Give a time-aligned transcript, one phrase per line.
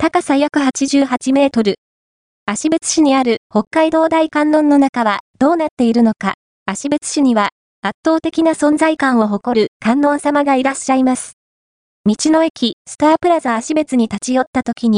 [0.00, 1.80] 高さ約88メートル。
[2.46, 6.34] 足別市にある北海道大観音の中はどうなっているのか。
[6.66, 7.48] 足別市には
[7.82, 11.32] 圧倒的な存在感を誇る観音様がいらっしゃいます。
[12.06, 14.96] 道の駅、スタープラザ足別に立ち寄った時に、